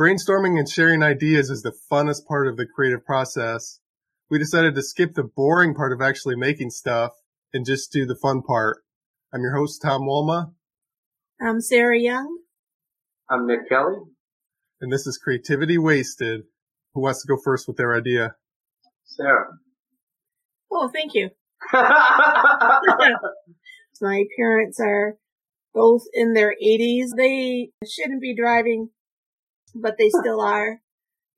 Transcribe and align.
Brainstorming 0.00 0.58
and 0.58 0.66
sharing 0.66 1.02
ideas 1.02 1.50
is 1.50 1.60
the 1.60 1.76
funnest 1.92 2.24
part 2.24 2.48
of 2.48 2.56
the 2.56 2.64
creative 2.64 3.04
process. 3.04 3.80
We 4.30 4.38
decided 4.38 4.74
to 4.74 4.82
skip 4.82 5.12
the 5.12 5.24
boring 5.24 5.74
part 5.74 5.92
of 5.92 6.00
actually 6.00 6.36
making 6.36 6.70
stuff 6.70 7.10
and 7.52 7.66
just 7.66 7.92
do 7.92 8.06
the 8.06 8.16
fun 8.16 8.40
part. 8.40 8.78
I'm 9.30 9.42
your 9.42 9.54
host, 9.54 9.82
Tom 9.82 10.08
Walma. 10.08 10.54
I'm 11.38 11.60
Sarah 11.60 11.98
Young. 11.98 12.38
I'm 13.28 13.46
Nick 13.46 13.68
Kelly. 13.68 13.98
And 14.80 14.90
this 14.90 15.06
is 15.06 15.18
Creativity 15.18 15.76
Wasted. 15.76 16.44
Who 16.94 17.02
wants 17.02 17.20
to 17.20 17.28
go 17.28 17.36
first 17.44 17.68
with 17.68 17.76
their 17.76 17.94
idea? 17.94 18.36
Sarah. 19.04 19.50
Oh, 20.72 20.88
thank 20.88 21.12
you. 21.12 21.28
My 24.00 24.24
parents 24.38 24.80
are 24.80 25.18
both 25.74 26.04
in 26.14 26.32
their 26.32 26.54
80s. 26.54 27.08
They 27.14 27.68
shouldn't 27.86 28.22
be 28.22 28.34
driving, 28.34 28.88
but 29.74 29.96
they 29.98 30.08
still 30.10 30.40
are. 30.40 30.80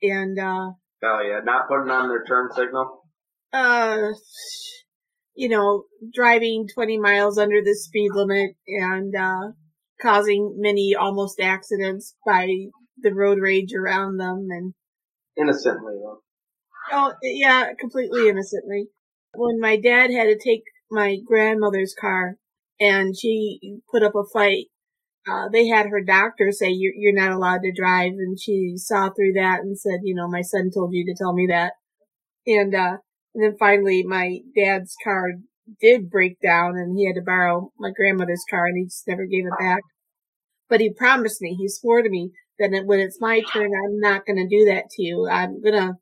And, 0.02 0.38
uh, 0.38 0.70
Hell 1.02 1.24
yeah, 1.24 1.40
not 1.44 1.68
putting 1.68 1.90
on 1.90 2.08
their 2.08 2.24
turn 2.24 2.48
signal. 2.54 3.02
uh, 3.52 4.12
you 5.34 5.48
know, 5.48 5.84
driving 6.12 6.66
20 6.74 6.98
miles 6.98 7.38
under 7.38 7.62
the 7.62 7.74
speed 7.74 8.10
limit 8.14 8.56
and, 8.66 9.14
uh, 9.16 9.52
causing 10.00 10.56
many 10.58 10.94
almost 10.98 11.40
accidents 11.40 12.16
by 12.26 12.48
the 12.98 13.14
road 13.14 13.38
rage 13.40 13.72
around 13.74 14.16
them 14.18 14.48
and, 14.50 14.74
Innocently, 15.36 15.94
though. 15.94 16.20
oh, 16.92 17.12
yeah, 17.22 17.72
completely 17.80 18.28
innocently. 18.28 18.88
When 19.34 19.58
my 19.60 19.76
dad 19.78 20.10
had 20.10 20.24
to 20.24 20.38
take 20.38 20.64
my 20.90 21.16
grandmother's 21.26 21.94
car 21.98 22.36
and 22.78 23.16
she 23.18 23.80
put 23.90 24.02
up 24.02 24.14
a 24.14 24.24
fight, 24.30 24.66
uh, 25.28 25.48
they 25.52 25.68
had 25.68 25.86
her 25.86 26.02
doctor 26.02 26.50
say, 26.50 26.70
you're, 26.70 26.94
you're 26.96 27.14
not 27.14 27.32
allowed 27.32 27.60
to 27.62 27.72
drive. 27.72 28.12
And 28.12 28.38
she 28.40 28.74
saw 28.76 29.10
through 29.10 29.34
that 29.34 29.60
and 29.60 29.78
said, 29.78 30.00
you 30.02 30.14
know, 30.14 30.28
my 30.28 30.42
son 30.42 30.70
told 30.74 30.92
you 30.92 31.04
to 31.06 31.14
tell 31.16 31.32
me 31.32 31.46
that. 31.48 31.72
And, 32.46 32.74
uh, 32.74 32.96
and 33.34 33.44
then 33.44 33.56
finally 33.58 34.02
my 34.02 34.38
dad's 34.56 34.96
car 35.02 35.32
did 35.80 36.10
break 36.10 36.40
down 36.40 36.76
and 36.76 36.98
he 36.98 37.06
had 37.06 37.14
to 37.14 37.24
borrow 37.24 37.70
my 37.78 37.90
grandmother's 37.94 38.44
car 38.50 38.66
and 38.66 38.76
he 38.78 38.84
just 38.84 39.06
never 39.06 39.24
gave 39.26 39.46
it 39.46 39.58
back. 39.58 39.82
But 40.68 40.80
he 40.80 40.92
promised 40.92 41.40
me, 41.40 41.54
he 41.54 41.68
swore 41.68 42.02
to 42.02 42.08
me 42.08 42.32
that 42.58 42.82
when 42.84 43.00
it's 43.00 43.20
my 43.20 43.42
turn, 43.52 43.70
I'm 43.72 44.00
not 44.00 44.26
going 44.26 44.36
to 44.36 44.48
do 44.48 44.64
that 44.70 44.84
to 44.90 45.02
you. 45.02 45.28
I'm 45.30 45.60
going 45.62 45.74
to, 45.74 45.94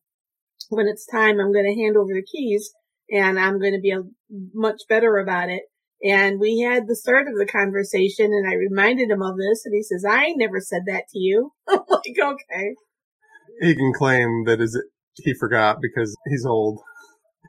when 0.70 0.86
it's 0.86 1.06
time, 1.06 1.40
I'm 1.40 1.52
going 1.52 1.66
to 1.66 1.80
hand 1.80 1.96
over 1.96 2.12
the 2.12 2.24
keys 2.24 2.70
and 3.10 3.38
I'm 3.38 3.58
going 3.58 3.74
to 3.74 3.80
be 3.80 3.90
a, 3.90 4.02
much 4.55 4.82
better 4.88 5.18
about 5.18 5.48
it. 5.48 5.62
And 6.02 6.40
we 6.40 6.60
had 6.60 6.86
the 6.88 6.96
start 6.96 7.28
of 7.28 7.36
the 7.36 7.44
conversation 7.46 8.26
and 8.32 8.48
I 8.48 8.54
reminded 8.54 9.10
him 9.10 9.22
of 9.22 9.36
this 9.36 9.66
and 9.66 9.74
he 9.74 9.82
says, 9.82 10.04
I 10.08 10.32
never 10.36 10.60
said 10.60 10.82
that 10.86 11.04
to 11.12 11.18
you. 11.18 11.52
I'm 11.68 11.80
like, 11.88 12.16
okay. 12.18 12.74
He 13.60 13.74
can 13.74 13.92
claim 13.92 14.44
that 14.46 14.60
is 14.60 14.80
he 15.16 15.34
forgot 15.34 15.78
because 15.82 16.16
he's 16.26 16.46
old. 16.46 16.80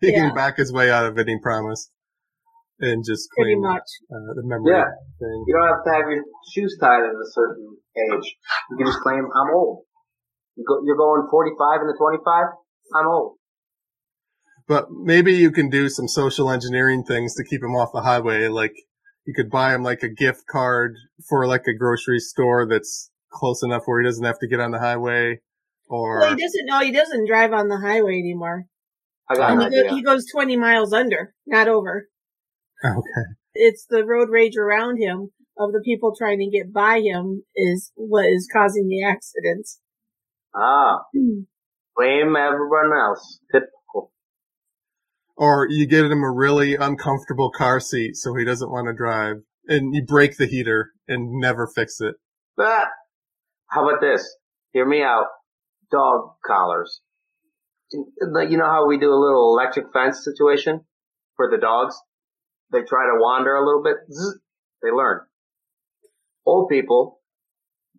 He 0.02 0.12
Yeah. 0.12 0.28
can 0.28 0.36
back 0.36 0.58
his 0.58 0.74
way 0.74 0.92
out 0.92 1.06
of 1.06 1.18
it, 1.18 1.28
he 1.30 1.38
promised. 1.42 1.92
And 2.82 3.06
just 3.08 3.30
Pretty 3.38 3.54
claim 3.56 3.62
much. 3.62 3.88
uh, 4.12 4.34
the 4.36 4.44
memory 4.44 4.74
Yeah. 4.74 4.90
thing. 5.20 5.46
You 5.48 5.54
don't 5.56 5.68
have 5.70 5.84
to 5.86 5.92
have 5.94 6.10
your 6.12 6.24
shoes 6.52 6.76
tied 6.82 7.04
at 7.06 7.14
a 7.16 7.30
certain 7.32 7.78
age. 7.96 8.36
You 8.72 8.78
can 8.78 8.88
just 8.88 9.00
claim, 9.00 9.24
I'm 9.24 9.54
old. 9.56 9.86
You 10.58 10.66
go, 10.68 10.82
you're 10.84 10.98
going 10.98 11.28
45 11.32 11.82
into 11.88 11.94
25? 11.98 12.46
I'm 12.98 13.08
old. 13.08 13.38
But 14.72 14.90
maybe 14.90 15.34
you 15.34 15.52
can 15.52 15.70
do 15.70 15.90
some 15.90 16.08
social 16.08 16.50
engineering 16.50 17.04
things 17.04 17.36
to 17.36 17.44
keep 17.44 17.62
him 17.62 17.76
off 17.76 17.92
the 17.94 18.04
highway. 18.04 18.48
Like 18.48 18.72
you 19.26 19.34
could 19.36 19.50
buy 19.52 19.76
him 19.76 19.84
like 19.84 20.02
a 20.02 20.08
gift 20.08 20.44
card 20.50 20.96
for 21.28 21.46
like 21.46 21.64
a 21.68 21.78
grocery 21.78 22.20
store 22.20 22.66
that's 22.66 23.12
close 23.34 23.64
enough 23.64 23.82
where 23.84 24.00
he 24.00 24.08
doesn't 24.08 24.24
have 24.24 24.40
to 24.40 24.48
get 24.48 24.62
on 24.62 24.72
the 24.72 24.80
highway. 24.80 25.42
Or 25.90 26.22
Well, 26.22 26.34
he 26.38 26.42
doesn't 26.42 26.66
know 26.68 26.80
he 26.80 26.94
doesn't 26.94 27.28
drive 27.28 27.52
on 27.52 27.68
the 27.68 27.80
highway 27.82 28.14
anymore. 28.14 28.64
I 29.30 29.36
got 29.36 29.52
And 29.52 29.62
an 29.62 29.74
he, 29.74 29.82
go, 29.82 29.88
idea. 29.88 29.94
he 29.98 30.04
goes 30.04 30.26
20 30.32 30.56
miles 30.56 30.94
under, 30.94 31.34
not 31.46 31.68
over. 31.68 32.08
okay, 32.86 33.28
It's 33.54 33.86
the 33.90 34.06
road 34.06 34.30
rage 34.30 34.56
around 34.56 35.00
him 35.00 35.32
of 35.60 35.74
the 35.74 35.82
people 35.84 36.16
trying 36.18 36.40
to 36.40 36.50
get 36.50 36.72
by 36.72 37.02
him 37.02 37.44
is 37.58 37.92
what 37.96 38.28
is 38.28 38.48
causing 38.50 38.88
the 38.88 39.04
accidents. 39.04 39.82
Ah, 40.56 41.00
blame 41.98 42.38
everyone 42.38 42.94
else. 42.98 43.40
Typical. 43.52 43.81
Or 45.42 45.66
you 45.68 45.88
get 45.88 46.06
him 46.06 46.22
a 46.22 46.30
really 46.30 46.76
uncomfortable 46.76 47.50
car 47.50 47.80
seat 47.80 48.16
so 48.16 48.36
he 48.36 48.46
doesn't 48.46 48.70
want 48.70 48.86
to 48.86 48.94
drive, 48.94 49.38
and 49.68 49.96
you 49.96 50.06
break 50.06 50.38
the 50.38 50.46
heater 50.46 50.92
and 51.08 51.40
never 51.40 51.66
fix 51.66 52.00
it. 52.00 52.14
Ah, 52.60 52.86
how 53.72 53.90
about 53.90 54.02
this? 54.02 54.36
Hear 54.72 54.86
me 54.86 55.02
out. 55.02 55.26
Dog 55.92 56.34
collars. 56.46 57.02
You 57.92 58.56
know 58.56 58.70
how 58.70 58.88
we 58.88 59.00
do 59.00 59.10
a 59.10 59.18
little 59.18 59.58
electric 59.58 59.92
fence 59.92 60.24
situation 60.24 60.82
for 61.36 61.50
the 61.50 61.58
dogs? 61.58 62.00
They 62.72 62.84
try 62.88 63.06
to 63.08 63.20
wander 63.20 63.56
a 63.56 63.66
little 63.66 63.82
bit. 63.84 63.96
zzz, 64.12 64.38
They 64.84 64.92
learn. 64.92 65.22
Old 66.46 66.70
people, 66.70 67.20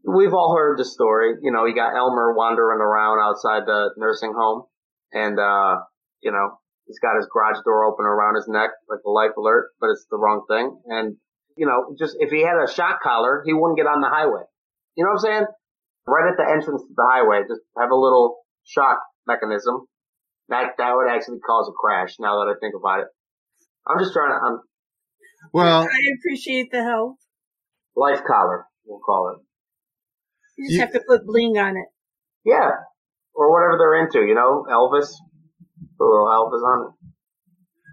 we've 0.04 0.32
all 0.32 0.54
heard 0.56 0.78
the 0.78 0.84
story. 0.84 1.34
You 1.42 1.50
know, 1.50 1.66
you 1.66 1.74
got 1.74 1.96
Elmer 1.96 2.34
wandering 2.36 2.80
around 2.80 3.18
outside 3.18 3.66
the 3.66 3.90
nursing 3.96 4.32
home 4.32 4.62
and, 5.12 5.40
uh, 5.40 5.80
you 6.22 6.30
know, 6.30 6.60
he's 6.92 7.00
got 7.00 7.16
his 7.16 7.26
garage 7.32 7.56
door 7.64 7.84
open 7.88 8.04
around 8.04 8.36
his 8.36 8.46
neck 8.48 8.68
like 8.88 9.00
a 9.06 9.10
life 9.10 9.32
alert, 9.38 9.70
but 9.80 9.88
it's 9.88 10.04
the 10.10 10.18
wrong 10.18 10.44
thing. 10.46 10.76
And, 10.86 11.16
you 11.56 11.64
know, 11.64 11.96
just 11.98 12.16
if 12.20 12.28
he 12.30 12.42
had 12.42 12.60
a 12.60 12.70
shock 12.70 13.00
collar, 13.02 13.42
he 13.46 13.54
wouldn't 13.54 13.78
get 13.78 13.86
on 13.88 14.02
the 14.02 14.08
highway. 14.12 14.42
You 14.94 15.04
know 15.04 15.10
what 15.16 15.24
I'm 15.24 15.24
saying? 15.24 15.46
Right 16.06 16.28
at 16.30 16.36
the 16.36 16.44
entrance 16.44 16.82
to 16.82 16.92
the 16.94 17.08
highway, 17.08 17.48
just 17.48 17.62
have 17.78 17.90
a 17.90 17.96
little 17.96 18.44
shock 18.64 18.98
mechanism. 19.26 19.86
That, 20.50 20.76
that 20.76 20.92
would 20.94 21.08
actually 21.08 21.38
cause 21.40 21.70
a 21.70 21.72
crash 21.72 22.16
now 22.20 22.44
that 22.44 22.52
I 22.52 22.54
think 22.60 22.74
about 22.76 23.00
it. 23.00 23.06
I'm 23.88 23.98
just 23.98 24.12
trying 24.12 24.30
to, 24.30 24.44
um, 24.44 24.60
Well, 25.52 25.82
I 25.82 26.00
appreciate 26.18 26.70
the 26.70 26.82
help. 26.84 27.16
life 27.96 28.20
collar, 28.26 28.66
we'll 28.84 29.00
call 29.00 29.32
it. 29.36 29.40
You 30.58 30.66
just 30.68 30.74
You- 30.74 30.80
have 30.82 30.92
to 30.92 31.00
put 31.08 31.24
bling 31.24 31.56
on 31.56 31.76
it. 31.76 31.88
Yeah. 32.44 32.70
Or 33.34 33.50
whatever 33.50 33.78
they're 33.78 34.04
into, 34.04 34.20
you 34.28 34.34
know, 34.34 34.66
Elvis. 34.68 35.14
Little 36.02 36.64
on 36.64 36.86
it. 36.88 37.12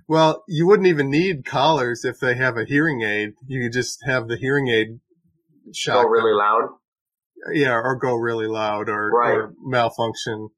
well, 0.08 0.44
you 0.47 0.66
wouldn't 0.68 0.88
even 0.88 1.09
need 1.09 1.46
collars 1.46 2.03
if 2.03 2.20
they 2.20 2.36
have 2.36 2.58
a 2.58 2.66
hearing 2.66 3.02
aid. 3.02 3.34
You 3.47 3.64
could 3.66 3.74
just 3.74 4.00
have 4.06 4.28
the 4.28 4.38
hearing 4.38 4.68
aid 4.68 5.00
shot. 5.74 6.03
Go 6.03 6.09
really 6.09 6.34
loud. 6.34 6.69
yeah, 7.53 7.74
or 7.75 7.96
go 7.96 8.16
really 8.16 8.48
loud 8.48 8.90
or, 8.90 9.12
Right. 9.12 9.31
or 9.36 9.53
malfunction. 9.64 10.50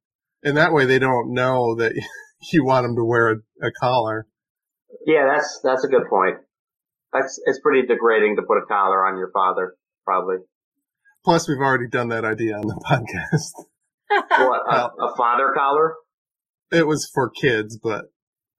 And 0.44 0.58
that 0.58 0.74
way 0.74 0.86
they 0.86 1.00
don't 1.00 1.34
know 1.34 1.76
that 1.76 1.94
you 2.54 2.64
want 2.66 2.86
them 2.86 2.96
to 2.96 3.04
wear 3.04 3.32
a, 3.32 3.36
a 3.68 3.72
collar. 3.80 4.28
Yeah, 5.06 5.26
that's, 5.32 5.60
that's 5.64 5.84
a 5.84 5.88
good 5.88 6.04
point. 6.10 6.38
That's, 7.14 7.40
it's 7.46 7.60
pretty 7.60 7.86
degrading 7.88 8.38
to 8.38 8.42
put 8.44 8.58
a 8.58 8.66
collar 8.68 9.06
on 9.06 9.18
your 9.18 9.32
father, 9.34 9.76
probably. 10.06 10.38
Plus, 11.26 11.48
we've 11.48 11.58
already 11.60 11.88
done 11.88 12.08
that 12.10 12.24
idea 12.26 12.56
on 12.56 12.66
the 12.66 12.74
podcast. 12.90 13.66
What, 14.10 14.62
a, 14.74 14.86
a 15.04 15.16
father 15.16 15.54
collar? 15.56 15.96
It 16.72 16.88
was 16.88 17.10
for 17.14 17.30
kids, 17.30 17.78
but 17.82 18.06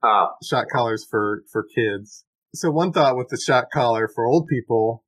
Oh, 0.05 0.31
shot 0.43 0.67
collars 0.73 1.07
for, 1.09 1.45
for 1.53 1.63
kids. 1.63 2.25
So 2.55 2.71
one 2.71 2.93
thought 2.93 3.17
with 3.17 3.29
the 3.29 3.39
shot 3.39 3.67
collar 3.73 4.09
for 4.13 4.27
old 4.27 4.49
people, 4.49 5.05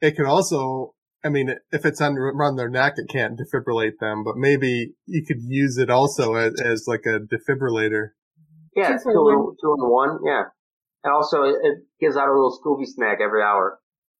it 0.00 0.16
could 0.16 0.26
also, 0.26 0.94
I 1.24 1.28
mean, 1.28 1.54
if 1.70 1.86
it's 1.86 2.00
on, 2.00 2.18
around 2.18 2.56
their 2.56 2.68
neck, 2.68 2.94
it 2.96 3.08
can't 3.08 3.38
defibrillate 3.38 3.98
them, 4.00 4.24
but 4.24 4.36
maybe 4.36 4.94
you 5.06 5.24
could 5.24 5.38
use 5.46 5.78
it 5.78 5.90
also 5.90 6.34
as, 6.34 6.60
as 6.60 6.84
like 6.88 7.06
a 7.06 7.20
defibrillator. 7.20 8.08
yeah, 8.74 8.96
Two 8.96 9.04
two, 9.04 9.10
in, 9.10 9.38
one. 9.38 9.56
two 9.60 9.74
in 9.78 9.90
one, 9.90 10.18
yeah. 10.26 10.42
And 11.04 11.14
also, 11.14 11.44
it, 11.44 11.54
it 11.62 11.78
gives 12.00 12.16
out 12.16 12.28
a 12.28 12.32
little 12.32 12.58
Scooby 12.58 12.84
snack 12.84 13.18
every 13.22 13.42
hour. 13.42 13.78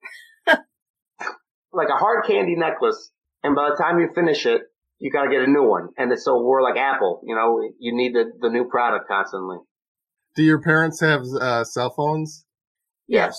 like 0.47 1.89
a 1.89 1.97
hard 1.97 2.25
candy 2.27 2.55
necklace, 2.55 3.11
and 3.43 3.57
by 3.57 3.71
the 3.71 3.83
time 3.83 3.99
you 3.99 4.09
finish 4.15 4.47
it, 4.47 4.63
you 4.99 5.11
gotta 5.11 5.31
get 5.31 5.43
a 5.43 5.51
new 5.51 5.69
one. 5.69 5.89
And 5.99 6.11
it's 6.13 6.25
so 6.25 6.41
we're 6.43 6.63
like 6.63 6.77
Apple, 6.79 7.21
you 7.25 7.35
know, 7.35 7.61
you 7.79 7.95
need 7.95 8.15
the, 8.15 8.31
the 8.41 8.51
new 8.51 8.65
product 8.69 9.09
constantly. 9.09 9.59
Do 10.35 10.43
your 10.43 10.61
parents 10.61 11.01
have 11.01 11.23
uh, 11.41 11.65
cell 11.65 11.93
phones? 11.97 12.45
yes. 13.09 13.37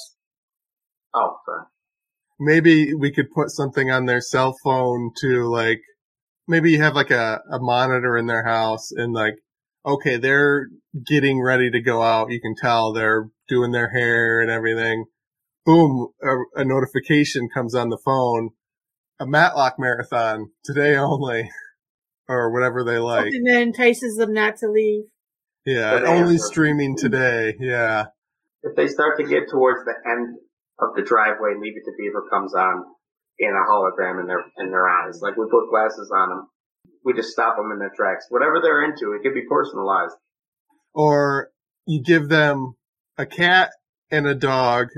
Oh, 1.13 1.37
sorry. 1.45 1.65
maybe 2.39 2.93
we 2.93 3.11
could 3.11 3.31
put 3.33 3.49
something 3.49 3.89
on 3.89 4.05
their 4.05 4.21
cell 4.21 4.55
phone 4.63 5.11
to 5.21 5.49
like 5.49 5.79
maybe 6.47 6.71
you 6.71 6.81
have 6.81 6.95
like 6.95 7.11
a, 7.11 7.39
a 7.51 7.59
monitor 7.59 8.17
in 8.17 8.27
their 8.27 8.43
house 8.45 8.91
and 8.91 9.13
like 9.13 9.35
okay 9.85 10.17
they're 10.17 10.67
getting 11.05 11.41
ready 11.41 11.71
to 11.71 11.81
go 11.81 12.01
out 12.03 12.29
you 12.31 12.39
can 12.41 12.53
tell 12.55 12.93
they're 12.93 13.29
doing 13.47 13.71
their 13.71 13.89
hair 13.91 14.41
and 14.41 14.51
everything 14.51 15.05
boom 15.65 16.09
a, 16.21 16.61
a 16.61 16.65
notification 16.65 17.47
comes 17.53 17.73
on 17.73 17.89
the 17.89 17.99
phone 18.03 18.49
a 19.19 19.25
matlock 19.27 19.75
marathon 19.79 20.51
today 20.63 20.95
only 20.95 21.49
or 22.29 22.51
whatever 22.51 22.83
they 22.83 22.97
like 22.97 23.27
And 23.33 23.45
that 23.47 23.61
entices 23.61 24.17
them 24.17 24.33
not 24.33 24.57
to 24.57 24.69
leave. 24.69 25.05
yeah 25.65 25.99
Good 25.99 26.07
only 26.07 26.33
answer. 26.35 26.45
streaming 26.47 26.95
today 26.97 27.55
yeah 27.59 28.05
If 28.63 28.75
they 28.75 28.87
start 28.87 29.17
to 29.19 29.23
get 29.23 29.49
towards 29.49 29.83
the 29.85 29.93
end 30.09 30.37
of 30.79 30.89
the 30.95 31.01
driveway, 31.01 31.55
Leave 31.59 31.73
It 31.75 31.85
to 31.85 31.91
Beaver 31.97 32.25
comes 32.29 32.53
on 32.53 32.83
in 33.39 33.49
a 33.49 33.71
hologram 33.71 34.19
in 34.19 34.27
their 34.27 34.43
in 34.57 34.69
their 34.71 34.87
eyes. 34.87 35.19
Like 35.21 35.35
we 35.37 35.45
put 35.49 35.69
glasses 35.69 36.11
on 36.15 36.29
them 36.29 36.47
we 37.03 37.13
just 37.13 37.29
stop 37.29 37.55
them 37.55 37.71
in 37.71 37.79
their 37.79 37.91
tracks. 37.95 38.25
Whatever 38.29 38.59
they're 38.61 38.83
into, 38.83 39.13
it 39.13 39.23
could 39.23 39.33
be 39.33 39.45
personalized. 39.49 40.15
Or 40.93 41.49
you 41.85 42.03
give 42.03 42.27
them 42.27 42.73
a 43.17 43.25
cat 43.25 43.71
and 44.11 44.27
a 44.27 44.35
dog 44.35 44.89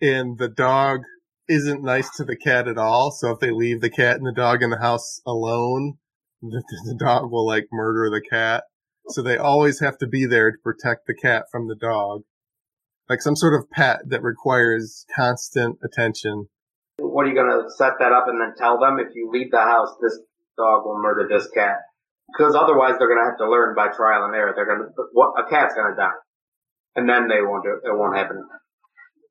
and 0.00 0.36
the 0.38 0.48
dog 0.48 1.02
isn't 1.48 1.82
nice 1.82 2.08
to 2.16 2.24
the 2.24 2.36
cat 2.36 2.68
at 2.68 2.78
all. 2.78 3.10
So 3.10 3.30
if 3.30 3.40
they 3.40 3.50
leave 3.50 3.80
the 3.80 3.90
cat 3.90 4.16
and 4.16 4.26
the 4.26 4.32
dog 4.32 4.62
in 4.62 4.70
the 4.70 4.78
house 4.78 5.20
alone, 5.26 5.98
the, 6.42 6.62
the 6.84 6.96
dog 6.98 7.30
will 7.30 7.46
like 7.46 7.66
murder 7.72 8.10
the 8.10 8.22
cat. 8.28 8.64
So 9.08 9.22
they 9.22 9.36
always 9.36 9.80
have 9.80 9.98
to 9.98 10.06
be 10.06 10.26
there 10.26 10.52
to 10.52 10.58
protect 10.62 11.06
the 11.06 11.14
cat 11.14 11.46
from 11.50 11.68
the 11.68 11.74
dog. 11.74 12.22
Like 13.08 13.20
some 13.20 13.36
sort 13.36 13.54
of 13.54 13.68
pet 13.70 14.00
that 14.08 14.22
requires 14.22 15.04
constant 15.14 15.78
attention. 15.84 16.46
What 16.98 17.26
are 17.26 17.28
you 17.28 17.34
gonna 17.34 17.68
set 17.76 17.94
that 17.98 18.12
up 18.12 18.28
and 18.28 18.40
then 18.40 18.54
tell 18.56 18.78
them 18.78 18.98
if 19.00 19.14
you 19.14 19.28
leave 19.32 19.50
the 19.50 19.58
house, 19.58 19.90
this 20.00 20.18
dog 20.56 20.84
will 20.84 21.02
murder 21.02 21.26
this 21.28 21.48
cat? 21.50 21.78
Because 22.30 22.54
otherwise 22.54 22.94
they're 22.98 23.08
gonna 23.08 23.28
have 23.28 23.38
to 23.38 23.50
learn 23.50 23.74
by 23.74 23.88
trial 23.88 24.24
and 24.24 24.34
error. 24.34 24.52
They're 24.54 24.66
gonna, 24.66 24.88
what, 25.12 25.34
a 25.36 25.50
cat's 25.50 25.74
gonna 25.74 25.96
die. 25.96 26.16
And 26.94 27.08
then 27.08 27.26
they 27.26 27.42
won't 27.42 27.64
do, 27.64 27.80
it 27.82 27.92
won't 27.92 28.16
happen. 28.16 28.46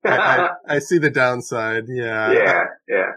I, 0.05 0.09
I, 0.17 0.49
I 0.75 0.79
see 0.79 0.97
the 0.97 1.09
downside. 1.09 1.83
Yeah. 1.87 2.31
yeah, 2.31 2.63
yeah. 2.87 3.11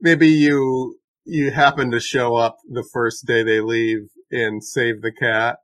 Maybe 0.00 0.28
you, 0.28 0.98
you 1.24 1.50
happen 1.50 1.90
to 1.92 2.00
show 2.00 2.36
up 2.36 2.56
the 2.68 2.86
first 2.92 3.26
day 3.26 3.42
they 3.42 3.60
leave 3.60 4.08
and 4.30 4.62
save 4.64 5.02
the 5.02 5.12
cat. 5.12 5.58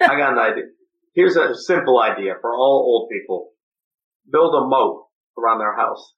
I 0.00 0.16
got 0.16 0.32
an 0.32 0.38
idea. 0.38 0.64
Here's 1.14 1.36
a 1.36 1.54
simple 1.54 2.00
idea 2.00 2.34
for 2.40 2.54
all 2.54 2.84
old 2.86 3.10
people. 3.10 3.50
Build 4.30 4.54
a 4.54 4.66
moat 4.68 5.06
around 5.36 5.58
their 5.58 5.76
house. 5.76 6.14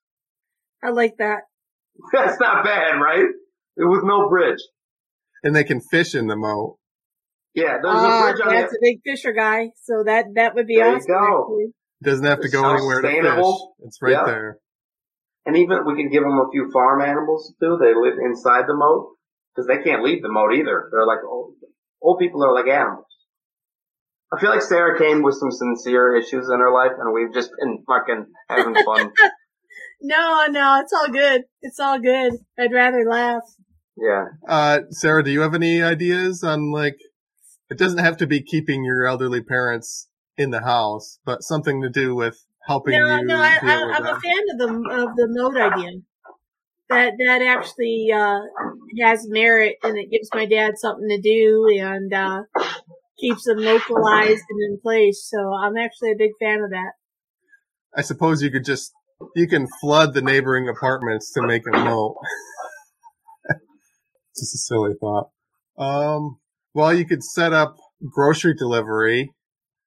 I 0.83 0.89
like 0.89 1.17
that. 1.17 1.41
That's 2.13 2.39
not 2.39 2.63
bad, 2.63 2.93
right? 3.01 3.25
It 3.77 3.85
with 3.89 4.03
no 4.03 4.29
bridge. 4.29 4.59
And 5.43 5.55
they 5.55 5.63
can 5.63 5.81
fish 5.81 6.13
in 6.13 6.27
the 6.27 6.35
moat. 6.35 6.77
Yeah, 7.55 7.77
there's 7.81 7.95
a 7.95 7.97
Ah, 8.07 8.31
bridge 8.31 8.41
on 8.45 8.53
that's 8.53 8.71
it. 8.73 8.77
a 8.77 8.79
big 8.81 8.99
fisher 9.03 9.33
guy, 9.33 9.71
so 9.83 10.03
that 10.05 10.25
that 10.35 10.55
would 10.55 10.67
be 10.67 10.75
There 10.77 10.89
you 10.89 10.95
awesome. 10.95 11.07
go. 11.07 11.41
Actually. 11.43 11.73
Doesn't 12.03 12.25
have 12.25 12.39
to 12.39 12.45
It's 12.45 12.53
go 12.53 12.67
anywhere 12.73 13.01
to 13.01 13.07
fish. 13.07 13.45
It's 13.85 14.01
right 14.01 14.11
Yeah. 14.11 14.25
there. 14.25 14.57
And 15.45 15.57
even 15.57 15.85
we 15.85 15.95
can 15.95 16.09
give 16.11 16.23
them 16.23 16.37
a 16.39 16.49
few 16.51 16.69
farm 16.71 17.01
animals 17.01 17.53
too. 17.59 17.77
They 17.79 17.93
live 17.95 18.17
inside 18.23 18.65
the 18.67 18.75
moat 18.75 19.15
because 19.55 19.67
they 19.67 19.81
can't 19.83 20.03
leave 20.03 20.21
the 20.21 20.29
moat 20.31 20.53
either. 20.53 20.89
They're 20.91 21.05
like 21.05 21.23
old, 21.27 21.55
old 22.01 22.19
people 22.19 22.43
are 22.43 22.53
like 22.53 22.67
animals. 22.67 23.05
I 24.33 24.39
feel 24.39 24.49
like 24.49 24.61
Sarah 24.61 24.97
came 24.97 25.23
with 25.23 25.35
some 25.35 25.51
sincere 25.51 26.15
issues 26.15 26.49
in 26.49 26.59
her 26.59 26.71
life, 26.73 26.93
and 26.97 27.13
we've 27.13 27.33
just 27.33 27.51
been 27.59 27.83
fucking 27.87 28.25
having 28.49 28.75
fun. 28.85 29.11
No, 30.03 30.47
no, 30.49 30.79
it's 30.81 30.91
all 30.93 31.09
good. 31.11 31.43
It's 31.61 31.79
all 31.79 31.99
good. 31.99 32.33
I'd 32.57 32.71
rather 32.73 33.05
laugh. 33.07 33.43
yeah, 33.95 34.25
Uh, 34.47 34.79
Sarah, 34.89 35.23
do 35.23 35.29
you 35.29 35.41
have 35.41 35.53
any 35.53 35.81
ideas 35.83 36.43
on 36.43 36.71
like, 36.71 36.97
it 37.69 37.77
doesn't 37.77 37.99
have 37.99 38.17
to 38.17 38.25
be 38.25 38.41
keeping 38.41 38.83
your 38.83 39.05
elderly 39.05 39.41
parents 39.43 40.07
in 40.41 40.51
the 40.51 40.61
house, 40.61 41.19
but 41.25 41.43
something 41.43 41.81
to 41.81 41.89
do 41.89 42.15
with 42.15 42.37
helping 42.67 42.93
No, 42.93 43.17
you 43.17 43.25
no, 43.25 43.37
I, 43.37 43.59
deal 43.59 43.69
I, 43.69 43.85
with 43.85 43.95
I'm 43.95 44.05
a 44.05 44.19
fan 44.19 44.43
of 44.51 44.57
the 44.57 45.03
of 45.03 45.15
the 45.15 45.27
mode 45.29 45.57
idea. 45.57 45.99
That 46.89 47.13
that 47.25 47.41
actually 47.41 48.09
uh, 48.13 48.39
has 49.01 49.25
merit, 49.27 49.77
and 49.83 49.97
it 49.97 50.11
gives 50.11 50.29
my 50.33 50.45
dad 50.45 50.73
something 50.77 51.07
to 51.07 51.21
do, 51.21 51.67
and 51.79 52.13
uh, 52.13 52.43
keeps 53.21 53.45
them 53.45 53.59
localized 53.59 54.43
and 54.49 54.73
in 54.73 54.79
place. 54.81 55.25
So 55.29 55.53
I'm 55.53 55.77
actually 55.77 56.11
a 56.11 56.17
big 56.17 56.31
fan 56.39 56.61
of 56.61 56.71
that. 56.71 56.93
I 57.95 58.01
suppose 58.01 58.41
you 58.41 58.51
could 58.51 58.65
just, 58.65 58.91
you 59.35 59.47
can 59.47 59.67
flood 59.79 60.13
the 60.13 60.21
neighboring 60.21 60.67
apartments 60.67 61.31
to 61.33 61.41
make 61.41 61.63
a 61.67 61.77
moat. 61.77 62.15
just 64.35 64.55
a 64.55 64.57
silly 64.57 64.93
thought. 64.99 65.29
Um, 65.77 66.39
well, 66.73 66.93
you 66.93 67.05
could 67.05 67.23
set 67.23 67.53
up 67.53 67.77
grocery 68.09 68.53
delivery 68.53 69.33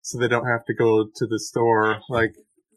so 0.05 0.19
they 0.19 0.29
don't 0.29 0.47
have 0.47 0.65
to 0.67 0.75
go 0.75 1.07
to 1.17 1.27
the 1.27 1.39
store. 1.39 2.01
Like, 2.11 2.35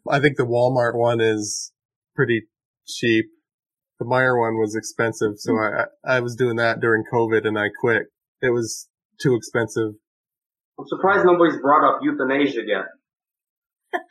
I 0.10 0.20
think 0.20 0.38
the 0.38 0.46
Walmart 0.46 0.96
one 0.96 1.20
is 1.20 1.74
pretty 2.16 2.44
cheap. 2.88 3.26
The 4.00 4.06
Meijer 4.06 4.40
one 4.40 4.58
was 4.58 4.76
expensive, 4.76 5.34
so 5.38 5.58
I, 5.58 5.86
I 6.06 6.18
I 6.18 6.20
was 6.22 6.36
doing 6.36 6.56
that 6.56 6.80
during 6.80 7.04
COVID 7.12 7.46
and 7.46 7.60
I 7.60 7.68
quit. 7.82 8.04
It 8.42 8.52
was 8.52 8.88
too 9.22 9.36
expensive. 9.36 9.94
I'm 10.80 10.86
surprised 10.88 11.26
nobody's 11.26 11.60
brought 11.60 11.88
up 11.88 12.00
euthanasia 12.04 12.62
yet. 12.66 12.86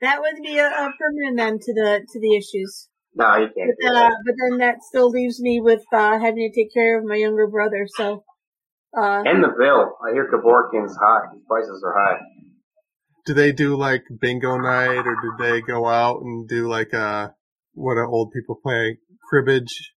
That 0.00 0.20
would 0.20 0.42
be 0.42 0.58
a, 0.58 0.66
a 0.66 0.90
permanent 0.98 1.40
end 1.40 1.60
to 1.62 1.74
the 1.74 2.06
to 2.08 2.20
the 2.20 2.36
issues. 2.36 2.88
No, 3.14 3.36
you 3.36 3.48
can't. 3.56 3.74
But, 3.82 3.96
uh, 3.96 4.10
but 4.24 4.34
then 4.40 4.58
that 4.58 4.82
still 4.88 5.10
leaves 5.10 5.40
me 5.40 5.60
with 5.60 5.82
uh, 5.92 6.20
having 6.20 6.48
to 6.48 6.54
take 6.54 6.72
care 6.72 6.98
of 6.98 7.04
my 7.04 7.16
younger 7.16 7.48
brother. 7.48 7.86
So, 7.96 8.22
uh, 8.96 9.22
And 9.24 9.42
the 9.42 9.52
bill. 9.58 9.96
I 10.06 10.12
hear 10.12 10.30
Kevorkian's 10.30 10.96
high. 11.00 11.32
His 11.32 11.42
prices 11.46 11.82
are 11.84 11.94
high. 11.98 12.18
Do 13.26 13.34
they 13.34 13.52
do 13.52 13.76
like 13.76 14.04
bingo 14.20 14.56
night 14.56 15.06
or 15.06 15.16
do 15.20 15.32
they 15.38 15.60
go 15.60 15.86
out 15.86 16.22
and 16.22 16.48
do 16.48 16.66
like 16.66 16.94
uh 16.94 17.28
what 17.74 17.94
do 17.94 18.06
old 18.08 18.32
people 18.32 18.58
play 18.62 18.98
cribbage? 19.28 19.92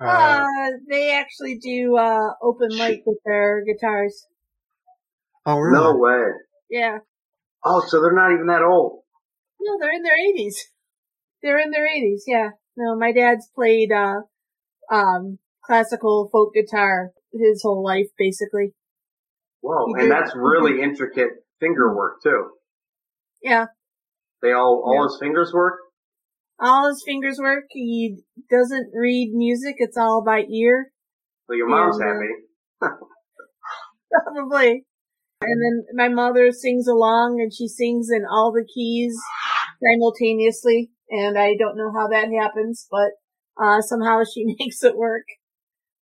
Uh, 0.00 0.06
uh, 0.06 0.70
they 0.88 1.12
actually 1.12 1.58
do 1.58 1.96
uh, 1.96 2.34
open 2.42 2.68
mic 2.76 3.02
with 3.04 3.18
their 3.24 3.64
guitars. 3.64 4.26
oh 5.46 5.58
really? 5.58 5.82
No 5.82 5.96
way. 5.96 6.24
Yeah. 6.70 6.98
Oh, 7.64 7.82
so 7.86 8.00
they're 8.00 8.12
not 8.14 8.32
even 8.32 8.46
that 8.46 8.62
old. 8.62 9.02
No, 9.60 9.76
they're 9.80 9.92
in 9.92 10.02
their 10.02 10.16
80s. 10.16 10.54
They're 11.42 11.58
in 11.58 11.70
their 11.72 11.88
80s, 11.88 12.20
yeah. 12.28 12.50
No, 12.76 12.96
my 12.96 13.10
dad's 13.10 13.50
played, 13.52 13.90
uh, 13.90 14.20
um, 14.92 15.38
classical 15.64 16.28
folk 16.30 16.54
guitar 16.54 17.10
his 17.32 17.62
whole 17.62 17.82
life, 17.84 18.06
basically. 18.18 18.74
Whoa, 19.60 19.86
He 19.86 19.92
and 19.94 20.02
did- 20.02 20.10
that's 20.12 20.34
really 20.36 20.80
intricate 20.82 21.30
finger 21.60 21.94
work 21.94 22.22
too. 22.22 22.50
Yeah. 23.42 23.66
They 24.42 24.52
all, 24.52 24.82
all 24.84 24.94
Yeah. 24.94 25.02
his 25.04 25.18
fingers 25.20 25.52
work? 25.52 25.78
All 26.60 26.88
his 26.88 27.02
fingers 27.06 27.38
work. 27.40 27.64
He 27.70 28.22
doesn't 28.50 28.90
read 28.94 29.32
music. 29.34 29.76
It's 29.78 29.96
all 29.96 30.22
by 30.24 30.44
ear. 30.44 30.92
Well, 31.48 31.58
your 31.58 31.68
mom's 31.68 31.98
Yeah, 32.00 32.14
happy. 32.14 32.96
Probably. 34.10 34.84
And 35.40 35.62
then 35.62 35.84
my 35.94 36.08
mother 36.08 36.50
sings 36.50 36.88
along 36.88 37.40
and 37.40 37.52
she 37.54 37.68
sings 37.68 38.08
in 38.10 38.24
all 38.28 38.52
the 38.52 38.66
keys 38.74 39.16
simultaneously. 39.82 40.90
And 41.10 41.38
I 41.38 41.54
don't 41.58 41.76
know 41.76 41.92
how 41.92 42.08
that 42.08 42.28
happens, 42.32 42.86
but, 42.90 43.12
uh, 43.62 43.80
somehow 43.80 44.22
she 44.24 44.44
makes 44.58 44.82
it 44.82 44.96
work. 44.96 45.24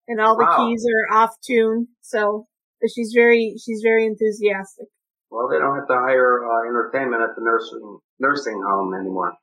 And 0.08 0.20
all 0.20 0.36
the 0.36 0.46
keys 0.56 0.86
are 0.86 1.16
off 1.16 1.34
tune. 1.44 1.88
So, 2.00 2.46
but 2.80 2.90
she's 2.94 3.12
very, 3.14 3.56
she's 3.62 3.80
very 3.82 4.06
enthusiastic. 4.06 4.86
Well, 5.30 5.48
they 5.48 5.58
don't 5.58 5.76
have 5.76 5.88
to 5.88 5.94
hire 5.94 6.44
uh, 6.46 6.68
entertainment 6.68 7.22
at 7.22 7.34
the 7.36 7.42
nursing 7.42 7.98
nursing 8.18 8.62
home 8.66 8.94
anymore. 8.94 9.34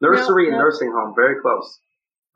Nursery 0.00 0.48
and 0.48 0.56
no. 0.56 0.64
nursing 0.64 0.92
home, 0.92 1.14
very 1.16 1.40
close. 1.40 1.78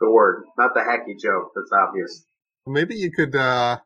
The 0.01 0.11
word, 0.11 0.45
not 0.57 0.73
the 0.75 0.81
hacky 0.81 1.19
joke. 1.21 1.51
That's 1.55 1.73
obvious. 1.73 2.25
Maybe 2.67 2.95
you 2.95 3.11
could 3.11 3.35
uh 3.35 3.79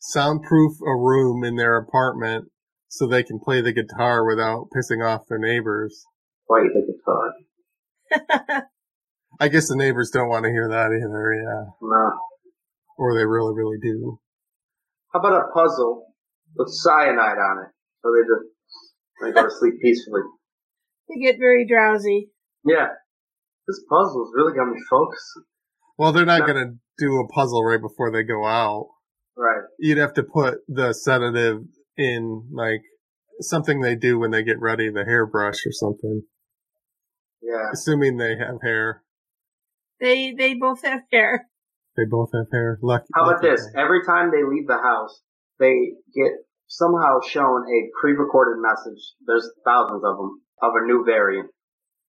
soundproof 0.00 0.72
a 0.82 0.94
room 0.94 1.44
in 1.44 1.56
their 1.56 1.76
apartment 1.76 2.50
so 2.88 3.06
they 3.06 3.22
can 3.22 3.38
play 3.38 3.60
the 3.60 3.72
guitar 3.72 4.26
without 4.26 4.68
pissing 4.76 5.04
off 5.04 5.22
their 5.28 5.38
neighbors. 5.38 6.04
Why 6.46 6.62
you 6.62 6.72
think 6.72 6.86
it's 6.88 7.02
hard? 7.06 8.64
I 9.40 9.48
guess 9.48 9.68
the 9.68 9.76
neighbors 9.76 10.10
don't 10.10 10.28
want 10.28 10.44
to 10.44 10.50
hear 10.50 10.68
that 10.68 10.92
either, 10.92 11.34
yeah. 11.34 11.70
No. 11.80 12.18
Or 12.98 13.14
they 13.16 13.24
really, 13.24 13.54
really 13.54 13.78
do. 13.80 14.18
How 15.14 15.20
about 15.20 15.40
a 15.40 15.52
puzzle 15.54 16.06
with 16.56 16.68
cyanide 16.68 17.38
on 17.38 17.64
it, 17.64 17.70
so 18.02 18.10
they 18.12 18.22
just 18.26 18.46
they 19.22 19.32
go 19.32 19.48
to 19.48 19.54
sleep 19.54 19.74
peacefully. 19.82 20.22
they 21.08 21.20
get 21.24 21.38
very 21.38 21.66
drowsy. 21.66 22.30
Yeah. 22.64 22.88
This 23.66 23.80
puzzle's 23.88 24.32
really 24.34 24.52
got 24.54 24.66
me 24.66 24.80
focused. 24.90 25.40
Well, 25.96 26.12
they're 26.12 26.26
not 26.26 26.40
No. 26.40 26.46
gonna 26.46 26.72
do 26.98 27.20
a 27.20 27.28
puzzle 27.28 27.64
right 27.64 27.80
before 27.80 28.10
they 28.10 28.22
go 28.24 28.44
out. 28.44 28.88
Right. 29.36 29.62
You'd 29.78 29.98
have 29.98 30.14
to 30.14 30.22
put 30.24 30.58
the 30.68 30.92
sedative 30.92 31.62
in 31.96 32.48
like 32.52 32.80
something 33.40 33.80
they 33.80 33.94
do 33.94 34.18
when 34.18 34.30
they 34.32 34.42
get 34.42 34.60
ready, 34.60 34.90
the 34.90 35.04
hairbrush 35.04 35.64
or 35.66 35.72
something. 35.72 36.22
Yeah. 37.40 37.68
Assuming 37.72 38.16
they 38.16 38.36
have 38.36 38.56
hair. 38.62 39.04
They, 40.00 40.32
they 40.32 40.54
both 40.54 40.82
have 40.82 41.02
hair. 41.12 41.46
They 41.98 42.06
both 42.06 42.30
have 42.30 42.46
hair. 42.54 42.78
Lucky. 42.80 43.10
How 43.10 43.26
about 43.26 43.42
lucky 43.42 43.50
this? 43.50 43.66
them. 43.66 43.82
Every 43.82 44.06
time 44.06 44.30
they 44.30 44.46
leave 44.46 44.70
the 44.70 44.78
house, 44.78 45.18
they 45.58 45.98
get 46.14 46.30
somehow 46.70 47.18
shown 47.26 47.66
a 47.66 47.90
pre-recorded 47.98 48.62
message. 48.62 49.02
There's 49.26 49.50
thousands 49.66 50.06
of 50.06 50.14
them 50.14 50.38
of 50.62 50.78
a 50.78 50.86
new 50.86 51.02
variant. 51.02 51.50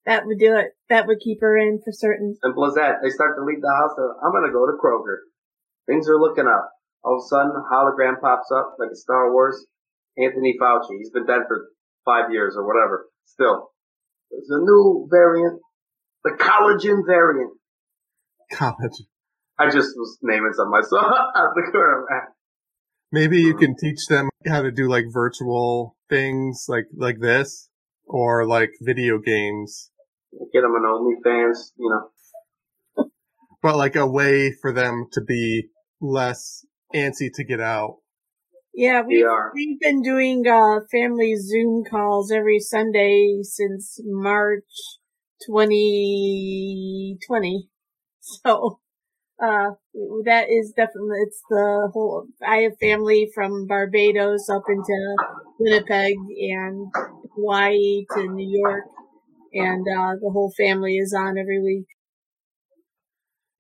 That 0.05 0.29
would 0.29 0.37
do 0.37 0.53
it. 0.55 0.77
That 0.89 1.07
would 1.07 1.19
keep 1.19 1.41
her 1.41 1.57
in 1.57 1.81
for 1.81 1.89
certain. 1.89 2.37
Simple 2.37 2.69
as 2.69 2.75
that. 2.75 3.01
They 3.01 3.09
start 3.09 3.33
to 3.37 3.43
leave 3.43 3.61
the 3.65 3.73
house. 3.81 3.97
they're, 3.97 4.13
I'm 4.21 4.29
gonna 4.29 4.53
go 4.53 4.69
to 4.69 4.77
Kroger. 4.77 5.25
Things 5.89 6.07
are 6.07 6.21
looking 6.21 6.45
up. 6.45 6.69
All 7.03 7.17
of 7.17 7.25
a 7.25 7.27
sudden, 7.27 7.57
a 7.57 7.65
hologram 7.65 8.21
pops 8.21 8.53
up 8.53 8.77
like 8.77 8.93
a 8.93 8.95
Star 8.95 9.33
Wars. 9.33 9.65
Anthony 10.17 10.55
Fauci. 10.61 10.97
He's 10.99 11.09
been 11.09 11.25
dead 11.25 11.47
for 11.47 11.69
five 12.05 12.31
years 12.31 12.55
or 12.57 12.67
whatever. 12.67 13.07
Still, 13.25 13.71
there's 14.29 14.49
a 14.49 14.59
new 14.61 15.07
variant, 15.09 15.61
the 16.23 16.31
collagen 16.37 17.01
variant. 17.07 17.53
college. 18.51 19.07
I 19.59 19.65
just 19.65 19.89
was 19.97 20.17
naming 20.21 20.53
some 20.53 20.71
myself 20.71 21.03
out 21.35 21.53
the 21.55 21.69
corner 21.71 22.03
of 22.03 22.07
Maybe 23.11 23.41
you 23.41 23.55
can 23.55 23.75
teach 23.75 24.05
them 24.07 24.29
how 24.47 24.61
to 24.61 24.71
do 24.71 24.87
like 24.87 25.05
virtual 25.11 25.97
things 26.09 26.67
like, 26.69 26.85
like 26.95 27.19
this 27.19 27.69
or 28.05 28.47
like 28.47 28.69
video 28.81 29.17
games, 29.19 29.91
Get 30.53 30.61
them 30.61 30.75
an 30.75 30.83
OnlyFans, 30.83 31.71
you 31.77 31.89
know. 31.89 32.11
but 33.63 33.75
like 33.75 33.95
a 33.95 34.05
way 34.05 34.53
for 34.61 34.71
them 34.71 35.07
to 35.13 35.21
be 35.21 35.69
less 35.99 36.63
antsy 36.93 37.31
to 37.33 37.43
get 37.43 37.59
out. 37.59 37.97
Yeah, 38.73 39.01
we've, 39.01 39.25
VR. 39.25 39.49
we've 39.53 39.79
been 39.79 40.03
doing 40.03 40.45
uh, 40.47 40.81
family 40.91 41.35
Zoom 41.35 41.83
calls 41.89 42.31
every 42.31 42.59
Sunday 42.59 43.39
since 43.41 43.99
March 44.03 44.69
2020. 45.45 47.69
So, 48.21 48.79
uh, 49.41 49.71
that 50.25 50.47
is 50.49 50.73
definitely, 50.75 51.19
it's 51.21 51.41
the 51.49 51.89
whole, 51.93 52.25
I 52.45 52.57
have 52.63 52.77
family 52.79 53.29
from 53.33 53.67
Barbados 53.67 54.49
up 54.49 54.63
into 54.69 55.15
Winnipeg 55.59 56.15
and 56.51 56.91
Hawaii 57.35 58.05
to 58.15 58.27
New 58.27 58.59
York. 58.65 58.83
And, 59.53 59.85
uh, 59.87 60.13
the 60.21 60.29
whole 60.31 60.53
family 60.57 60.97
is 60.97 61.13
on 61.17 61.37
every 61.37 61.61
week. 61.61 61.87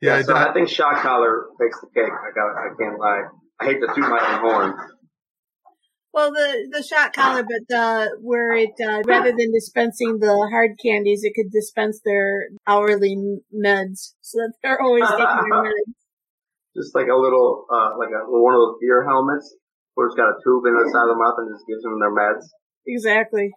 Yeah, 0.01 0.13
Yeah, 0.13 0.19
I 0.19 0.21
so 0.21 0.33
don't- 0.33 0.47
I 0.47 0.53
think 0.53 0.69
shot 0.69 0.95
collar 0.97 1.47
takes 1.61 1.79
the 1.81 1.87
cake. 1.87 2.11
I 2.11 2.31
got, 2.35 2.55
I 2.57 2.69
can't 2.79 2.99
lie. 2.99 3.23
I 3.59 3.65
hate 3.65 3.79
to 3.81 3.87
toot 3.87 3.97
my 4.09 4.19
own 4.33 4.39
horn. 4.39 4.98
Well, 6.11 6.31
the 6.31 6.69
the 6.71 6.83
shot 6.83 7.13
collar, 7.13 7.43
but 7.43 7.75
uh, 7.75 8.07
where 8.21 8.53
it 8.53 8.73
uh, 8.81 9.01
rather 9.05 9.29
than 9.29 9.51
dispensing 9.53 10.17
the 10.19 10.47
hard 10.51 10.71
candies, 10.83 11.21
it 11.23 11.33
could 11.35 11.51
dispense 11.51 12.01
their 12.03 12.49
hourly 12.65 13.15
meds, 13.53 14.13
so 14.21 14.39
that 14.39 14.53
they're 14.63 14.81
always 14.81 15.03
taking 15.09 15.49
their 15.49 15.63
meds. 15.63 15.93
Just 16.75 16.95
like 16.95 17.07
a 17.07 17.15
little, 17.15 17.65
uh, 17.71 17.97
like 17.97 18.09
a 18.09 18.25
one 18.25 18.55
of 18.55 18.59
those 18.59 18.77
beer 18.81 19.05
helmets 19.07 19.55
where 19.93 20.07
it's 20.07 20.15
got 20.15 20.29
a 20.29 20.37
tube 20.43 20.65
in 20.65 20.73
the 20.73 20.89
side 20.89 21.03
of 21.03 21.13
the 21.13 21.19
mouth 21.19 21.35
and 21.37 21.53
just 21.53 21.67
gives 21.67 21.83
them 21.83 21.99
their 21.99 22.15
meds. 22.15 22.45
Exactly. 22.87 23.51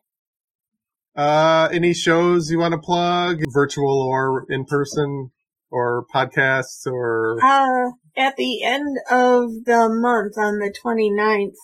Uh, 1.15 1.69
any 1.73 1.95
shows 1.95 2.51
you 2.51 2.59
want 2.59 2.73
to 2.73 2.79
plug, 2.79 3.41
virtual 3.53 4.03
or 4.03 4.45
in 4.51 4.65
person, 4.65 5.31
or 5.71 6.05
podcasts, 6.15 6.87
or 6.87 7.39
Uh, 7.43 7.93
at 8.17 8.37
the 8.37 8.63
end 8.65 8.97
of 9.11 9.65
the 9.65 9.89
month, 9.89 10.37
on 10.37 10.59
the 10.59 10.73
29th, 10.73 11.57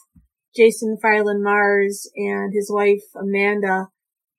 Jason 0.58 0.98
Filan 1.00 1.42
Mars 1.42 2.10
and 2.16 2.52
his 2.52 2.68
wife 2.72 3.04
Amanda 3.14 3.86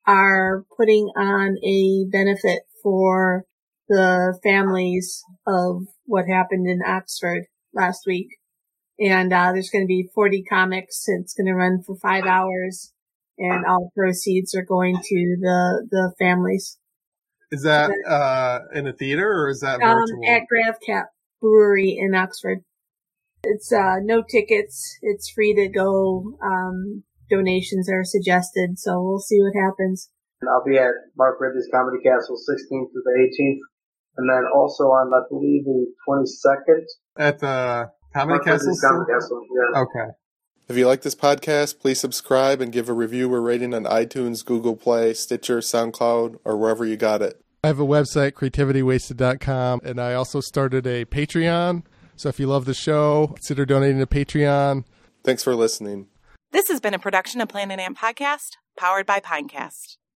are 0.06 0.64
putting 0.76 1.10
on 1.16 1.56
a 1.64 2.04
benefit 2.12 2.62
for 2.82 3.46
the 3.88 4.38
families 4.42 5.22
of 5.46 5.84
what 6.04 6.26
happened 6.28 6.68
in 6.68 6.80
Oxford 6.86 7.44
last 7.72 8.02
week. 8.06 8.28
And 8.98 9.32
uh, 9.32 9.52
there's 9.52 9.70
going 9.70 9.84
to 9.84 9.88
be 9.88 10.10
40 10.14 10.42
comics. 10.42 11.04
It's 11.06 11.32
going 11.32 11.46
to 11.46 11.54
run 11.54 11.82
for 11.86 11.96
five 11.96 12.24
hours, 12.24 12.92
and 13.38 13.64
all 13.64 13.90
proceeds 13.96 14.54
are 14.54 14.64
going 14.64 14.96
to 14.96 15.36
the 15.40 15.88
the 15.90 16.14
families. 16.18 16.76
is 17.50 17.62
that 17.62 17.90
uh 18.06 18.60
in 18.74 18.86
a 18.86 18.92
theater 18.92 19.26
or 19.26 19.48
is 19.48 19.60
that 19.60 19.80
Um, 19.82 20.00
virtual? 20.00 20.24
at 20.28 20.42
Gravecap 20.52 21.06
Brewery 21.40 21.96
in 21.98 22.14
Oxford. 22.14 22.62
It's 23.42 23.72
uh, 23.72 23.96
no 24.02 24.22
tickets. 24.22 24.98
It's 25.02 25.30
free 25.30 25.54
to 25.54 25.68
go. 25.68 26.36
Um, 26.42 27.04
donations 27.30 27.88
are 27.90 28.04
suggested, 28.04 28.78
so 28.78 29.00
we'll 29.00 29.20
see 29.20 29.38
what 29.40 29.54
happens. 29.54 30.10
And 30.40 30.50
I'll 30.50 30.64
be 30.64 30.76
at 30.76 30.92
Mark 31.16 31.40
Ridley's 31.40 31.68
Comedy 31.72 31.98
Castle 32.02 32.36
16th 32.36 32.92
to 32.92 33.00
the 33.04 33.28
18th. 33.28 33.58
And 34.16 34.28
then 34.28 34.44
also 34.54 34.84
on, 34.84 35.12
I 35.14 35.22
believe, 35.30 35.64
the 35.64 35.86
22nd. 36.08 36.84
At 37.18 37.38
the 37.38 37.90
Comedy 38.12 38.36
Mark 38.36 38.44
Castle? 38.44 38.76
Comedy 38.82 39.12
Castle, 39.12 39.42
yeah. 39.54 39.80
Okay. 39.80 40.10
If 40.68 40.76
you 40.76 40.86
like 40.86 41.02
this 41.02 41.14
podcast, 41.14 41.80
please 41.80 41.98
subscribe 41.98 42.60
and 42.60 42.70
give 42.70 42.88
a 42.88 42.92
review 42.92 43.32
or 43.32 43.40
rating 43.40 43.74
on 43.74 43.84
iTunes, 43.84 44.44
Google 44.44 44.76
Play, 44.76 45.14
Stitcher, 45.14 45.58
SoundCloud, 45.58 46.38
or 46.44 46.56
wherever 46.56 46.86
you 46.86 46.96
got 46.96 47.22
it. 47.22 47.40
I 47.64 47.66
have 47.66 47.80
a 47.80 47.86
website, 47.86 48.32
creativitywasted.com, 48.32 49.80
and 49.84 50.00
I 50.00 50.14
also 50.14 50.40
started 50.40 50.86
a 50.86 51.04
Patreon. 51.04 51.82
So 52.20 52.28
if 52.28 52.38
you 52.38 52.48
love 52.48 52.66
the 52.66 52.74
show, 52.74 53.28
consider 53.28 53.64
donating 53.64 53.98
to 53.98 54.06
Patreon. 54.06 54.84
Thanks 55.24 55.42
for 55.42 55.54
listening. 55.54 56.08
This 56.52 56.68
has 56.68 56.78
been 56.78 56.92
a 56.92 56.98
production 56.98 57.40
of 57.40 57.48
Planet 57.48 57.80
Amp 57.80 57.98
Podcast, 57.98 58.58
powered 58.76 59.06
by 59.06 59.20
Pinecast. 59.20 59.96